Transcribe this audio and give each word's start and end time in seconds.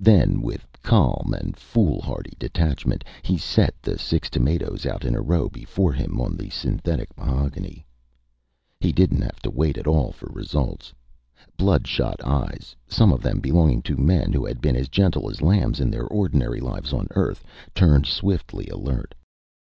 Then, 0.00 0.42
with 0.42 0.66
calm 0.82 1.32
and 1.38 1.56
foolhardy 1.56 2.32
detachment, 2.40 3.04
he 3.22 3.38
set 3.38 3.72
the 3.82 3.96
six 4.00 4.28
tomatoes 4.28 4.84
out 4.84 5.04
in 5.04 5.14
a 5.14 5.20
row 5.22 5.48
before 5.48 5.92
him 5.92 6.20
on 6.20 6.36
the 6.36 6.50
synthetic 6.50 7.16
mahogany. 7.16 7.86
He 8.80 8.90
didn't 8.90 9.20
have 9.22 9.38
to 9.42 9.50
wait 9.52 9.78
at 9.78 9.86
all 9.86 10.10
for 10.10 10.26
results. 10.26 10.92
Bloodshot 11.56 12.20
eyes, 12.24 12.74
some 12.88 13.12
of 13.12 13.22
them 13.22 13.38
belonging 13.38 13.80
to 13.82 13.96
men 13.96 14.32
who 14.32 14.44
had 14.44 14.60
been 14.60 14.74
as 14.74 14.88
gentle 14.88 15.30
as 15.30 15.40
lambs 15.40 15.78
in 15.78 15.88
their 15.92 16.08
ordinary 16.08 16.58
lives 16.58 16.92
on 16.92 17.06
Earth, 17.12 17.44
turned 17.72 18.06
swiftly 18.06 18.66
alert. 18.66 19.14